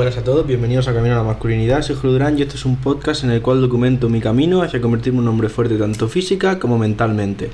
Buenas 0.00 0.16
a 0.16 0.24
todos, 0.24 0.46
bienvenidos 0.46 0.88
a 0.88 0.94
Camino 0.94 1.14
a 1.14 1.18
la 1.18 1.24
Masculinidad. 1.24 1.82
Soy 1.82 1.94
Julio 1.94 2.12
Durán 2.12 2.38
y 2.38 2.40
este 2.40 2.56
es 2.56 2.64
un 2.64 2.76
podcast 2.76 3.22
en 3.22 3.32
el 3.32 3.42
cual 3.42 3.60
documento 3.60 4.08
mi 4.08 4.22
camino 4.22 4.62
hacia 4.62 4.80
convertirme 4.80 5.18
en 5.18 5.24
un 5.24 5.28
hombre 5.28 5.50
fuerte 5.50 5.76
tanto 5.76 6.08
física 6.08 6.58
como 6.58 6.78
mentalmente. 6.78 7.50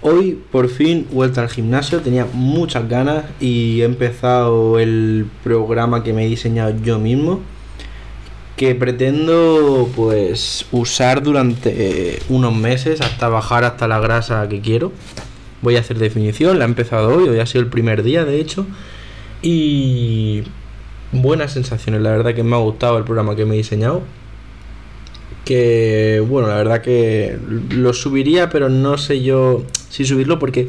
Hoy, 0.00 0.40
por 0.50 0.70
fin, 0.70 1.06
vuelta 1.12 1.42
al 1.42 1.50
gimnasio, 1.50 2.00
tenía 2.00 2.26
muchas 2.32 2.88
ganas 2.88 3.26
y 3.40 3.82
he 3.82 3.84
empezado 3.84 4.78
el 4.78 5.26
programa 5.42 6.02
que 6.02 6.14
me 6.14 6.24
he 6.24 6.28
diseñado 6.30 6.74
yo 6.82 6.98
mismo, 6.98 7.40
que 8.56 8.74
pretendo 8.74 9.90
pues 9.94 10.64
usar 10.72 11.22
durante 11.22 12.20
unos 12.30 12.56
meses 12.56 13.02
hasta 13.02 13.28
bajar 13.28 13.64
hasta 13.64 13.86
la 13.86 14.00
grasa 14.00 14.48
que 14.48 14.62
quiero. 14.62 14.92
Voy 15.60 15.76
a 15.76 15.80
hacer 15.80 15.98
definición, 15.98 16.58
la 16.58 16.64
he 16.64 16.68
empezado 16.68 17.14
hoy, 17.14 17.28
hoy 17.28 17.38
ha 17.38 17.44
sido 17.44 17.60
el 17.62 17.68
primer 17.68 18.02
día 18.02 18.24
de 18.24 18.40
hecho. 18.40 18.66
Y 19.42 20.44
buenas 21.12 21.52
sensaciones, 21.52 22.02
la 22.02 22.10
verdad 22.10 22.34
que 22.34 22.42
me 22.42 22.56
ha 22.56 22.58
gustado 22.58 22.98
el 22.98 23.04
programa 23.04 23.36
que 23.36 23.44
me 23.44 23.54
he 23.54 23.58
diseñado. 23.58 24.02
Que 25.44 26.24
bueno, 26.26 26.48
la 26.48 26.56
verdad 26.56 26.80
que 26.80 27.38
lo 27.70 27.92
subiría, 27.92 28.48
pero 28.48 28.68
no 28.68 28.96
sé 28.96 29.22
yo 29.22 29.64
si 29.90 30.04
subirlo 30.04 30.38
porque 30.38 30.68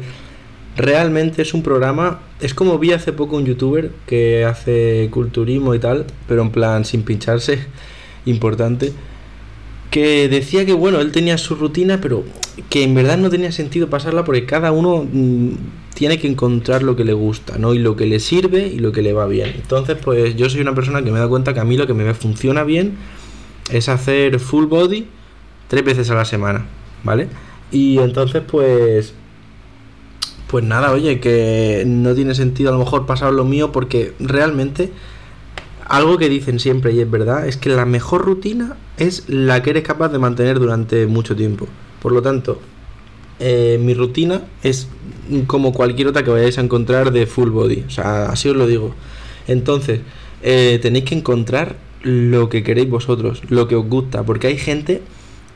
realmente 0.76 1.42
es 1.42 1.54
un 1.54 1.62
programa. 1.62 2.20
Es 2.40 2.54
como 2.54 2.78
vi 2.78 2.92
hace 2.92 3.12
poco 3.12 3.36
un 3.36 3.46
youtuber 3.46 3.90
que 4.06 4.44
hace 4.44 5.08
culturismo 5.10 5.74
y 5.74 5.78
tal, 5.78 6.04
pero 6.28 6.42
en 6.42 6.50
plan 6.50 6.84
sin 6.84 7.02
pincharse, 7.02 7.58
importante. 8.26 8.92
Que 9.90 10.28
decía 10.28 10.66
que 10.66 10.74
bueno, 10.74 11.00
él 11.00 11.12
tenía 11.12 11.38
su 11.38 11.54
rutina, 11.54 12.00
pero 12.00 12.24
que 12.68 12.82
en 12.82 12.94
verdad 12.94 13.16
no 13.18 13.30
tenía 13.30 13.52
sentido 13.52 13.88
pasarla 13.88 14.24
porque 14.24 14.44
cada 14.44 14.72
uno 14.72 15.06
mm, 15.10 15.52
tiene 15.96 16.18
que 16.18 16.28
encontrar 16.28 16.82
lo 16.82 16.94
que 16.94 17.04
le 17.04 17.14
gusta, 17.14 17.56
¿no? 17.56 17.72
Y 17.72 17.78
lo 17.78 17.96
que 17.96 18.04
le 18.04 18.20
sirve 18.20 18.68
y 18.68 18.80
lo 18.80 18.92
que 18.92 19.00
le 19.00 19.14
va 19.14 19.26
bien. 19.26 19.50
Entonces, 19.54 19.96
pues 19.96 20.36
yo 20.36 20.50
soy 20.50 20.60
una 20.60 20.74
persona 20.74 21.02
que 21.02 21.10
me 21.10 21.18
da 21.18 21.26
cuenta 21.26 21.54
que 21.54 21.60
a 21.60 21.64
mí 21.64 21.78
lo 21.78 21.86
que 21.86 21.94
me 21.94 22.12
funciona 22.12 22.64
bien 22.64 22.98
es 23.70 23.88
hacer 23.88 24.38
full 24.38 24.66
body 24.66 25.08
tres 25.68 25.82
veces 25.82 26.10
a 26.10 26.14
la 26.14 26.26
semana, 26.26 26.66
¿vale? 27.02 27.28
Y 27.72 27.98
entonces, 27.98 28.42
pues... 28.46 29.14
Pues 30.48 30.64
nada, 30.64 30.92
oye, 30.92 31.18
que 31.18 31.84
no 31.86 32.14
tiene 32.14 32.34
sentido 32.34 32.68
a 32.68 32.72
lo 32.72 32.78
mejor 32.78 33.06
pasar 33.06 33.32
lo 33.32 33.44
mío 33.44 33.72
porque 33.72 34.12
realmente 34.20 34.92
algo 35.88 36.18
que 36.18 36.28
dicen 36.28 36.60
siempre 36.60 36.92
y 36.92 37.00
es 37.00 37.10
verdad 37.10 37.48
es 37.48 37.56
que 37.56 37.70
la 37.70 37.86
mejor 37.86 38.22
rutina 38.22 38.76
es 38.98 39.28
la 39.28 39.62
que 39.62 39.70
eres 39.70 39.82
capaz 39.82 40.10
de 40.10 40.18
mantener 40.18 40.58
durante 40.58 41.06
mucho 41.06 41.34
tiempo. 41.34 41.66
Por 42.02 42.12
lo 42.12 42.20
tanto, 42.20 42.60
eh, 43.38 43.78
mi 43.80 43.94
rutina 43.94 44.42
es 44.62 44.88
como 45.46 45.72
cualquier 45.72 46.08
otra 46.08 46.22
que 46.22 46.30
vayáis 46.30 46.58
a 46.58 46.62
encontrar 46.62 47.12
de 47.12 47.26
full 47.26 47.50
body. 47.50 47.84
O 47.86 47.90
sea, 47.90 48.26
así 48.26 48.48
os 48.48 48.56
lo 48.56 48.66
digo. 48.66 48.94
Entonces, 49.48 50.00
eh, 50.42 50.78
tenéis 50.82 51.04
que 51.04 51.14
encontrar 51.14 51.76
lo 52.02 52.48
que 52.48 52.62
queréis 52.62 52.88
vosotros, 52.88 53.42
lo 53.48 53.68
que 53.68 53.76
os 53.76 53.86
gusta. 53.86 54.22
Porque 54.24 54.46
hay 54.48 54.58
gente 54.58 55.02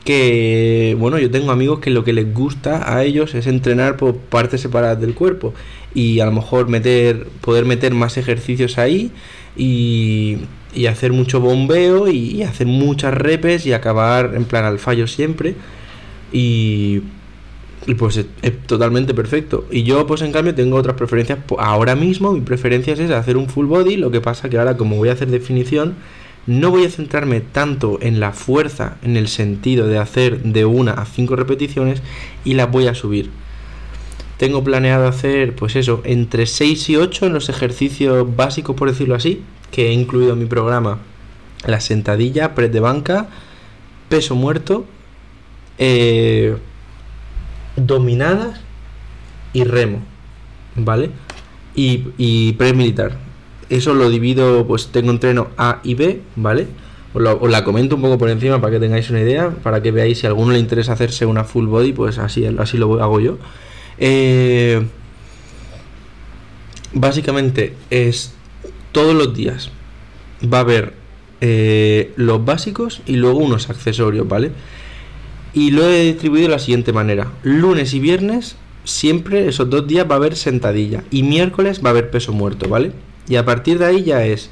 que, 0.03 0.95
bueno, 0.99 1.19
yo 1.19 1.31
tengo 1.31 1.51
amigos 1.51 1.79
que 1.79 1.89
lo 1.89 2.03
que 2.03 2.13
les 2.13 2.33
gusta 2.33 2.93
a 2.93 3.03
ellos 3.03 3.35
es 3.35 3.47
entrenar 3.47 3.97
por 3.97 4.15
partes 4.17 4.61
separadas 4.61 4.99
del 4.99 5.13
cuerpo. 5.13 5.53
Y 5.93 6.19
a 6.19 6.25
lo 6.25 6.31
mejor 6.31 6.67
meter, 6.69 7.27
poder 7.41 7.65
meter 7.65 7.93
más 7.93 8.17
ejercicios 8.17 8.77
ahí 8.77 9.11
y, 9.55 10.37
y 10.73 10.85
hacer 10.85 11.11
mucho 11.11 11.39
bombeo 11.39 12.07
y, 12.07 12.43
hacer 12.43 12.67
muchas 12.67 13.13
repes 13.13 13.65
y 13.65 13.73
acabar 13.73 14.33
en 14.35 14.45
plan 14.45 14.65
al 14.65 14.79
fallo 14.79 15.07
siempre. 15.07 15.55
Y 16.31 17.01
y 17.87 17.95
pues 17.95 18.17
es, 18.17 18.25
totalmente 18.67 19.13
perfecto. 19.13 19.65
Y 19.71 19.83
yo, 19.83 20.05
pues 20.05 20.21
en 20.21 20.31
cambio, 20.31 20.53
tengo 20.53 20.77
otras 20.77 20.95
preferencias. 20.95 21.39
Ahora 21.57 21.95
mismo 21.95 22.31
mi 22.31 22.41
preferencia 22.41 22.93
es 22.93 23.11
hacer 23.11 23.37
un 23.37 23.49
full 23.49 23.65
body. 23.65 23.97
Lo 23.97 24.11
que 24.11 24.21
pasa 24.21 24.49
que 24.49 24.57
ahora, 24.57 24.77
como 24.77 24.97
voy 24.97 25.09
a 25.09 25.13
hacer 25.13 25.29
definición, 25.29 25.95
no 26.45 26.69
voy 26.71 26.85
a 26.85 26.89
centrarme 26.89 27.41
tanto 27.41 27.97
en 28.01 28.19
la 28.19 28.31
fuerza, 28.33 28.97
en 29.03 29.17
el 29.17 29.27
sentido 29.27 29.87
de 29.87 29.97
hacer 29.97 30.43
de 30.43 30.65
una 30.65 30.93
a 30.93 31.05
cinco 31.05 31.35
repeticiones, 31.35 32.01
y 32.43 32.53
las 32.53 32.71
voy 32.71 32.87
a 32.87 32.95
subir. 32.95 33.29
Tengo 34.37 34.63
planeado 34.63 35.07
hacer, 35.07 35.55
pues 35.55 35.75
eso, 35.75 36.01
entre 36.03 36.47
6 36.47 36.89
y 36.89 36.95
8 36.95 37.27
en 37.27 37.33
los 37.33 37.49
ejercicios 37.49 38.35
básicos, 38.35 38.75
por 38.75 38.89
decirlo 38.89 39.13
así, 39.15 39.43
que 39.71 39.89
he 39.89 39.93
incluido 39.93 40.33
en 40.33 40.39
mi 40.39 40.45
programa. 40.45 40.99
La 41.65 41.79
sentadilla, 41.79 42.55
press 42.55 42.71
de 42.71 42.79
banca, 42.79 43.29
peso 44.09 44.35
muerto, 44.35 44.85
eh, 45.77 46.57
dominadas 47.75 48.61
y 49.53 49.63
remo, 49.63 49.99
¿vale? 50.75 51.11
Y, 51.75 52.07
y 52.17 52.53
pre-militar. 52.53 53.17
Eso 53.69 53.93
lo 53.93 54.09
divido, 54.09 54.67
pues 54.67 54.87
tengo 54.87 55.11
entreno 55.11 55.49
A 55.57 55.79
y 55.83 55.95
B, 55.95 56.21
¿vale? 56.35 56.67
Os, 57.13 57.51
la 57.51 57.63
comento 57.63 57.95
un 57.95 58.01
poco 58.01 58.17
por 58.17 58.29
encima 58.29 58.59
para 58.61 58.73
que 58.73 58.79
tengáis 58.79 59.09
una 59.09 59.21
idea, 59.21 59.49
para 59.49 59.81
que 59.81 59.91
veáis 59.91 60.19
si 60.19 60.25
a 60.25 60.29
alguno 60.29 60.53
le 60.53 60.59
interesa 60.59 60.93
hacerse 60.93 61.25
una 61.25 61.43
full 61.43 61.67
body, 61.67 61.93
pues 61.93 62.17
así, 62.17 62.45
así 62.45 62.77
lo 62.77 63.01
hago 63.01 63.19
yo. 63.19 63.37
Eh, 63.97 64.85
básicamente 66.93 67.75
es 67.89 68.33
todos 68.91 69.15
los 69.15 69.33
días 69.33 69.71
va 70.41 70.59
a 70.59 70.61
haber 70.61 70.93
eh, 71.41 72.13
los 72.15 72.43
básicos 72.43 73.01
y 73.05 73.15
luego 73.15 73.39
unos 73.39 73.69
accesorios, 73.69 74.27
¿vale? 74.27 74.51
Y 75.53 75.71
lo 75.71 75.83
he 75.83 76.03
distribuido 76.03 76.47
de 76.47 76.53
la 76.53 76.59
siguiente 76.59 76.93
manera. 76.93 77.31
Lunes 77.43 77.93
y 77.93 77.99
viernes, 77.99 78.55
siempre 78.83 79.47
esos 79.47 79.69
dos 79.69 79.87
días 79.87 80.07
va 80.09 80.15
a 80.15 80.17
haber 80.17 80.35
sentadilla. 80.35 81.03
Y 81.11 81.23
miércoles 81.23 81.81
va 81.83 81.89
a 81.89 81.91
haber 81.91 82.09
peso 82.09 82.31
muerto, 82.31 82.69
¿vale? 82.69 82.93
Y 83.27 83.35
a 83.35 83.45
partir 83.45 83.79
de 83.79 83.85
ahí 83.85 84.03
ya 84.03 84.25
es 84.25 84.49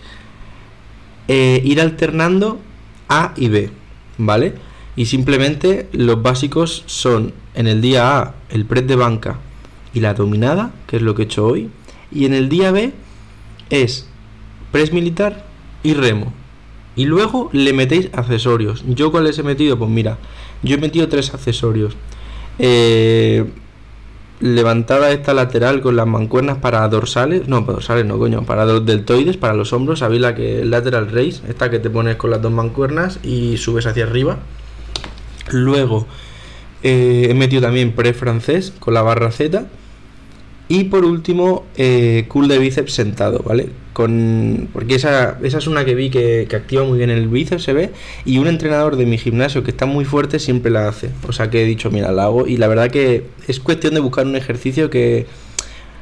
eh, 1.28 1.62
ir 1.64 1.80
alternando 1.82 2.60
A 3.08 3.34
y 3.38 3.50
B, 3.50 3.70
¿vale? 4.18 4.54
Y 4.96 5.06
simplemente 5.06 5.88
los 5.94 6.22
básicos 6.22 6.84
son 6.86 7.34
en 7.54 7.68
el 7.68 7.82
día 7.82 8.18
A 8.18 8.36
el 8.50 8.66
press 8.66 8.88
de 8.88 8.96
banca 8.96 9.38
y 9.94 10.02
la 10.02 10.14
dominada, 10.14 10.72
que 10.88 10.98
es 10.98 11.02
lo 11.02 11.16
que 11.16 11.24
he 11.24 11.26
hecho 11.26 11.46
hoy. 11.46 11.70
Y 12.12 12.26
en 12.26 12.34
el 12.34 12.50
día 12.50 12.72
B 12.72 12.92
es 13.70 14.08
press 14.72 14.92
militar 14.92 15.46
y 15.84 15.94
remo. 15.94 16.34
Y 17.00 17.06
luego 17.06 17.50
le 17.54 17.72
metéis 17.72 18.10
accesorios. 18.12 18.84
¿Yo 18.86 19.10
cuáles 19.10 19.40
he 19.40 19.44
metido? 19.44 19.80
Pues 19.80 19.90
mira, 19.90 20.18
yo 20.64 20.76
he 20.76 20.78
metido 20.78 21.08
tres 21.08 21.34
accesorios. 21.34 21.96
Eh, 22.58 23.46
levantada 24.42 25.10
esta 25.12 25.34
lateral 25.34 25.80
con 25.80 25.96
las 25.96 26.08
mancuernas 26.08 26.58
para 26.58 26.86
dorsales, 26.90 27.48
no, 27.48 27.62
para 27.66 27.76
dorsales 27.76 28.06
no, 28.06 28.20
coño, 28.20 28.44
para 28.44 28.66
los 28.66 28.86
deltoides, 28.86 29.38
para 29.38 29.54
los 29.54 29.72
hombros, 29.72 30.00
¿sabéis 30.00 30.20
la 30.20 30.36
que 30.36 30.66
lateral 30.66 31.10
raise? 31.10 31.42
Esta 31.48 31.70
que 31.70 31.80
te 31.80 31.90
pones 31.90 32.18
con 32.18 32.32
las 32.32 32.42
dos 32.42 32.52
mancuernas 32.52 33.22
y 33.24 33.56
subes 33.56 33.86
hacia 33.86 34.04
arriba. 34.04 34.40
Luego 35.52 36.06
eh, 36.84 37.28
he 37.30 37.34
metido 37.34 37.62
también 37.62 37.94
pre 37.94 38.14
francés 38.14 38.74
con 38.78 38.94
la 38.94 39.04
barra 39.04 39.32
Z. 39.32 39.68
Y 40.72 40.84
por 40.84 41.04
último, 41.04 41.66
eh, 41.78 42.26
cool 42.28 42.48
de 42.48 42.60
bíceps 42.60 42.94
sentado, 42.94 43.40
¿vale? 43.44 43.70
Con, 43.94 44.70
porque 44.72 44.96
esa, 44.96 45.40
esa 45.42 45.58
es 45.58 45.66
una 45.66 45.84
que 45.84 45.96
vi 45.96 46.12
que, 46.12 46.46
que, 46.48 46.56
activa 46.56 46.84
muy 46.84 47.00
bien 47.00 47.10
el 47.10 47.28
bíceps, 47.28 47.64
se 47.64 47.74
ve. 47.74 47.90
Y 48.24 48.38
un 48.38 48.48
entrenador 48.48 48.96
de 48.96 49.08
mi 49.08 49.18
gimnasio 49.18 49.64
que 49.64 49.72
está 49.72 49.88
muy 49.88 50.06
fuerte 50.06 50.38
siempre 50.38 50.70
la 50.70 50.88
hace. 50.88 51.10
O 51.28 51.32
sea 51.34 51.50
que 51.50 51.64
he 51.64 51.66
dicho, 51.66 51.90
mira, 51.90 52.12
la 52.12 52.26
hago. 52.26 52.46
Y 52.46 52.58
la 52.58 52.68
verdad 52.68 52.92
que 52.92 53.26
es 53.48 53.60
cuestión 53.60 53.96
de 53.96 54.00
buscar 54.00 54.28
un 54.28 54.36
ejercicio 54.36 54.92
que. 54.92 55.26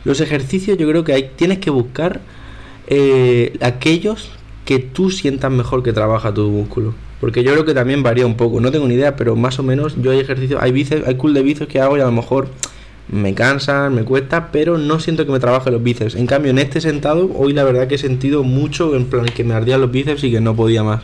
Los 0.04 0.20
ejercicios 0.20 0.78
yo 0.78 0.88
creo 0.88 1.04
que 1.04 1.14
hay, 1.14 1.32
tienes 1.36 1.60
que 1.60 1.70
buscar 1.70 2.22
eh, 2.88 3.58
aquellos 3.62 4.32
que 4.66 4.80
tú 4.80 5.12
sientas 5.12 5.50
mejor 5.50 5.82
que 5.82 5.94
trabaja 5.94 6.34
tu 6.34 6.50
músculo. 6.50 6.94
Porque 7.22 7.42
yo 7.42 7.54
creo 7.54 7.64
que 7.64 7.74
también 7.74 8.04
varía 8.04 8.26
un 8.26 8.36
poco. 8.36 8.60
No 8.60 8.70
tengo 8.70 8.86
ni 8.86 8.96
idea, 8.96 9.16
pero 9.16 9.38
más 9.38 9.60
o 9.60 9.64
menos 9.64 9.96
yo 10.02 10.12
hay 10.12 10.20
ejercicios, 10.20 10.62
hay 10.62 10.74
bíceps, 10.74 11.08
hay 11.08 11.16
cool 11.16 11.34
de 11.34 11.42
bíceps 11.42 11.72
que 11.72 11.80
hago 11.80 11.98
y 11.98 12.02
a 12.02 12.06
lo 12.06 12.12
mejor 12.12 12.50
me 13.10 13.34
cansan, 13.34 13.96
me 13.96 14.04
cuesta, 14.04 14.52
pero 14.52 14.78
no 14.78 15.00
siento 15.00 15.26
que 15.26 15.32
me 15.32 15.40
trabaje 15.40 15.72
los 15.72 15.82
bíceps. 15.82 16.16
En 16.16 16.28
cambio, 16.28 16.52
en 16.52 16.60
este 16.60 16.82
sentado, 16.82 17.32
hoy 17.36 17.54
la 17.54 17.64
verdad 17.64 17.88
que 17.88 17.96
he 17.96 18.00
sentido 18.00 18.44
mucho 18.44 18.96
en 18.96 19.06
plan 19.06 19.26
que 19.26 19.44
me 19.44 19.54
ardían 19.54 19.82
los 19.82 19.92
bíceps 19.92 20.24
y 20.26 20.32
que 20.32 20.42
no 20.42 20.56
podía 20.56 20.84
más. 20.84 21.04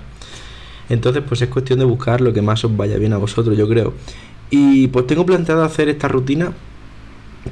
Entonces, 0.89 1.23
pues 1.27 1.41
es 1.41 1.49
cuestión 1.49 1.79
de 1.79 1.85
buscar 1.85 2.21
lo 2.21 2.33
que 2.33 2.41
más 2.41 2.63
os 2.65 2.75
vaya 2.75 2.97
bien 2.97 3.13
a 3.13 3.17
vosotros, 3.17 3.57
yo 3.57 3.67
creo. 3.69 3.93
Y 4.49 4.87
pues 4.87 5.07
tengo 5.07 5.25
planteado 5.25 5.63
hacer 5.63 5.89
esta 5.89 6.07
rutina, 6.07 6.51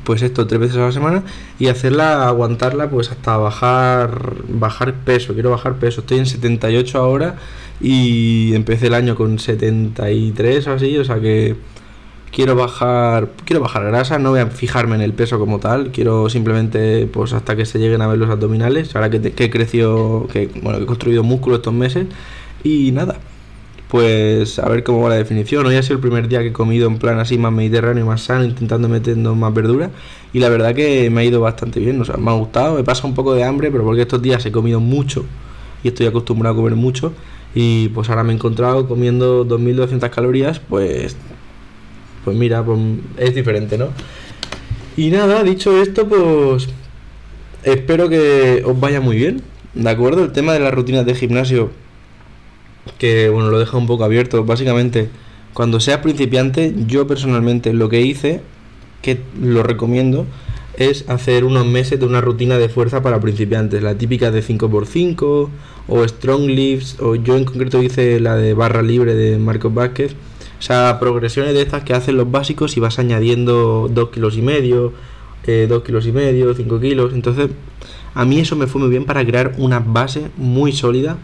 pues 0.03 0.21
esto 0.21 0.47
tres 0.47 0.59
veces 0.59 0.77
a 0.77 0.81
la 0.81 0.91
semana 0.91 1.23
y 1.57 1.67
hacerla, 1.67 2.27
aguantarla, 2.27 2.89
pues 2.89 3.09
hasta 3.11 3.37
bajar, 3.37 4.35
bajar 4.49 4.93
peso. 5.05 5.33
Quiero 5.33 5.51
bajar 5.51 5.75
peso. 5.75 6.01
Estoy 6.01 6.19
en 6.19 6.25
78 6.25 6.97
ahora 6.97 7.37
y 7.79 8.53
empecé 8.53 8.87
el 8.87 8.93
año 8.93 9.15
con 9.15 9.39
73 9.39 10.67
o 10.67 10.73
así, 10.73 10.97
o 10.97 11.05
sea 11.05 11.19
que 11.19 11.55
quiero 12.31 12.55
bajar 12.55 13.29
quiero 13.45 13.61
bajar 13.61 13.85
grasa 13.85 14.17
no 14.19 14.31
voy 14.31 14.39
a 14.39 14.47
fijarme 14.47 14.95
en 14.95 15.01
el 15.01 15.13
peso 15.13 15.37
como 15.37 15.59
tal 15.59 15.91
quiero 15.91 16.29
simplemente 16.29 17.07
pues 17.07 17.33
hasta 17.33 17.55
que 17.55 17.65
se 17.65 17.79
lleguen 17.79 18.01
a 18.01 18.07
ver 18.07 18.17
los 18.17 18.29
abdominales 18.29 18.95
ahora 18.95 19.09
que, 19.09 19.21
que 19.33 19.45
he 19.45 19.49
crecido 19.49 20.27
que 20.31 20.49
bueno 20.61 20.77
que 20.77 20.83
he 20.83 20.87
construido 20.87 21.23
músculo 21.23 21.57
estos 21.57 21.73
meses 21.73 22.07
y 22.63 22.91
nada 22.91 23.19
pues 23.89 24.57
a 24.57 24.69
ver 24.69 24.85
cómo 24.85 25.01
va 25.01 25.09
la 25.09 25.15
definición. 25.15 25.65
Hoy 25.65 25.75
ha 25.75 25.83
sido 25.83 25.95
el 25.95 25.99
primer 25.99 26.29
día 26.29 26.39
que 26.39 26.47
he 26.47 26.53
comido 26.53 26.87
en 26.87 26.97
plan 26.97 27.19
así 27.19 27.37
más 27.37 27.51
mediterráneo 27.51 28.05
más 28.05 28.21
sano 28.21 28.45
intentando 28.45 28.87
metiendo 28.87 29.35
más 29.35 29.53
verdura 29.53 29.89
y 30.31 30.39
la 30.39 30.47
verdad 30.47 30.73
que 30.73 31.09
me 31.09 31.21
ha 31.21 31.23
ido 31.25 31.41
bastante 31.41 31.81
bien 31.81 31.99
o 31.99 32.05
sea 32.05 32.15
me 32.15 32.31
ha 32.31 32.33
gustado 32.35 32.79
he 32.79 32.85
pasado 32.85 33.09
un 33.09 33.15
poco 33.15 33.33
de 33.33 33.43
hambre 33.43 33.69
pero 33.69 33.83
porque 33.83 34.03
estos 34.03 34.21
días 34.21 34.45
he 34.45 34.51
comido 34.53 34.79
mucho 34.79 35.25
y 35.83 35.89
estoy 35.89 36.05
acostumbrado 36.05 36.53
a 36.53 36.57
comer 36.57 36.75
mucho 36.75 37.11
y 37.53 37.89
pues 37.89 38.09
ahora 38.09 38.23
me 38.23 38.31
he 38.31 38.35
encontrado 38.35 38.87
comiendo 38.87 39.43
2200 39.43 40.09
calorías, 40.09 40.59
pues 40.59 41.17
pues 42.23 42.37
mira, 42.37 42.63
pues 42.63 42.79
es 43.17 43.35
diferente, 43.35 43.77
¿no? 43.77 43.89
Y 44.97 45.09
nada, 45.09 45.43
dicho 45.43 45.81
esto, 45.81 46.07
pues 46.07 46.67
espero 47.63 48.09
que 48.09 48.63
os 48.65 48.79
vaya 48.79 49.01
muy 49.01 49.15
bien, 49.15 49.41
¿de 49.73 49.89
acuerdo? 49.89 50.23
El 50.23 50.31
tema 50.31 50.53
de 50.53 50.59
las 50.59 50.73
rutinas 50.73 51.05
de 51.05 51.15
gimnasio 51.15 51.71
que 52.97 53.29
bueno, 53.29 53.49
lo 53.49 53.59
deja 53.59 53.77
un 53.77 53.87
poco 53.87 54.03
abierto, 54.03 54.43
básicamente 54.43 55.09
cuando 55.53 55.79
seas 55.79 55.99
principiante, 55.99 56.73
yo 56.87 57.07
personalmente 57.07 57.73
lo 57.73 57.89
que 57.89 58.01
hice, 58.01 58.41
que 59.01 59.19
lo 59.41 59.63
recomiendo, 59.63 60.25
es 60.77 61.09
hacer 61.09 61.43
unos 61.43 61.65
meses 61.65 61.99
de 61.99 62.05
una 62.05 62.21
rutina 62.21 62.57
de 62.57 62.69
fuerza 62.69 63.01
para 63.01 63.19
principiantes, 63.19 63.83
la 63.83 63.95
típica 63.95 64.31
de 64.31 64.41
5x5 64.41 65.49
o 65.87 66.07
Strong 66.07 66.45
Lifts, 66.47 66.97
o 67.01 67.15
yo 67.15 67.35
en 67.35 67.43
concreto 67.43 67.83
hice 67.83 68.19
la 68.19 68.35
de 68.35 68.53
barra 68.53 68.81
libre 68.81 69.13
de 69.13 69.37
Marcos 69.37 69.73
Vázquez. 69.73 70.15
O 70.61 70.63
sea, 70.63 70.99
progresiones 70.99 71.55
de 71.55 71.63
estas 71.63 71.83
que 71.83 71.95
hacen 71.95 72.17
los 72.17 72.29
básicos 72.29 72.77
y 72.77 72.79
vas 72.79 72.99
añadiendo 72.99 73.89
2 73.91 74.09
kilos 74.11 74.37
y 74.37 74.43
medio, 74.43 74.83
2 74.83 74.93
eh, 75.47 75.81
kilos 75.83 76.05
y 76.05 76.11
medio, 76.11 76.53
5 76.53 76.79
kilos. 76.79 77.15
Entonces, 77.15 77.49
a 78.13 78.25
mí 78.25 78.39
eso 78.39 78.55
me 78.55 78.67
fue 78.67 78.79
muy 78.79 78.91
bien 78.91 79.05
para 79.05 79.25
crear 79.25 79.55
una 79.57 79.79
base 79.79 80.29
muy 80.37 80.71
sólida. 80.71 81.17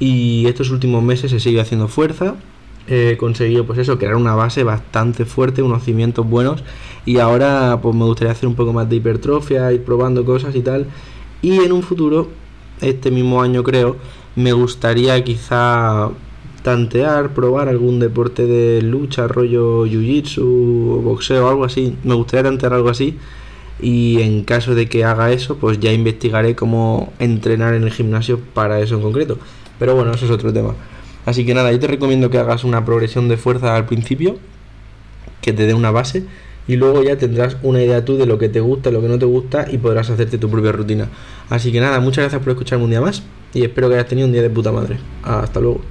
Y 0.00 0.46
estos 0.48 0.70
últimos 0.70 1.04
meses 1.04 1.32
he 1.32 1.38
seguido 1.38 1.62
haciendo 1.62 1.86
fuerza 1.86 2.34
he 2.86 3.16
conseguido 3.16 3.64
pues 3.64 3.78
eso, 3.78 3.96
crear 3.96 4.16
una 4.16 4.34
base 4.34 4.62
bastante 4.62 5.24
fuerte, 5.24 5.62
unos 5.62 5.84
cimientos 5.84 6.28
buenos 6.28 6.62
y 7.06 7.18
ahora 7.18 7.78
pues 7.80 7.94
me 7.94 8.04
gustaría 8.04 8.32
hacer 8.32 8.48
un 8.48 8.54
poco 8.54 8.72
más 8.72 8.88
de 8.90 8.96
hipertrofia, 8.96 9.72
ir 9.72 9.84
probando 9.84 10.24
cosas 10.24 10.54
y 10.54 10.60
tal 10.60 10.86
y 11.40 11.60
en 11.60 11.72
un 11.72 11.82
futuro, 11.82 12.28
este 12.80 13.10
mismo 13.10 13.40
año 13.40 13.62
creo, 13.62 13.96
me 14.36 14.52
gustaría 14.52 15.22
quizá 15.24 16.10
tantear, 16.64 17.34
probar 17.34 17.68
algún 17.68 18.00
deporte 18.00 18.46
de 18.46 18.80
lucha, 18.80 19.28
rollo 19.28 19.86
jiu-jitsu, 19.86 21.02
boxeo, 21.02 21.46
algo 21.46 21.64
así, 21.64 21.94
me 22.04 22.14
gustaría 22.14 22.44
tantear 22.44 22.72
algo 22.72 22.88
así 22.88 23.18
y 23.82 24.22
en 24.22 24.44
caso 24.44 24.74
de 24.74 24.88
que 24.88 25.04
haga 25.04 25.30
eso, 25.30 25.58
pues 25.58 25.78
ya 25.78 25.92
investigaré 25.92 26.56
cómo 26.56 27.12
entrenar 27.18 27.74
en 27.74 27.82
el 27.82 27.90
gimnasio 27.90 28.40
para 28.54 28.80
eso 28.80 28.94
en 28.94 29.02
concreto. 29.02 29.36
Pero 29.78 29.94
bueno, 29.94 30.12
eso 30.12 30.24
es 30.24 30.30
otro 30.30 30.54
tema. 30.54 30.74
Así 31.26 31.44
que 31.44 31.52
nada, 31.52 31.70
yo 31.70 31.78
te 31.78 31.86
recomiendo 31.86 32.30
que 32.30 32.38
hagas 32.38 32.64
una 32.64 32.82
progresión 32.82 33.28
de 33.28 33.36
fuerza 33.36 33.76
al 33.76 33.84
principio, 33.84 34.38
que 35.42 35.52
te 35.52 35.66
dé 35.66 35.74
una 35.74 35.90
base 35.90 36.24
y 36.66 36.76
luego 36.76 37.02
ya 37.02 37.18
tendrás 37.18 37.58
una 37.62 37.82
idea 37.82 38.06
tú 38.06 38.16
de 38.16 38.24
lo 38.24 38.38
que 38.38 38.48
te 38.48 38.60
gusta, 38.60 38.90
lo 38.90 39.02
que 39.02 39.08
no 39.08 39.18
te 39.18 39.26
gusta 39.26 39.66
y 39.70 39.76
podrás 39.76 40.08
hacerte 40.08 40.38
tu 40.38 40.48
propia 40.48 40.72
rutina. 40.72 41.10
Así 41.50 41.72
que 41.72 41.80
nada, 41.80 42.00
muchas 42.00 42.22
gracias 42.22 42.40
por 42.40 42.52
escucharme 42.52 42.84
un 42.84 42.90
día 42.90 43.02
más 43.02 43.22
y 43.52 43.64
espero 43.64 43.90
que 43.90 43.96
hayas 43.96 44.08
tenido 44.08 44.26
un 44.26 44.32
día 44.32 44.40
de 44.40 44.48
puta 44.48 44.72
madre. 44.72 44.96
Hasta 45.24 45.60
luego. 45.60 45.82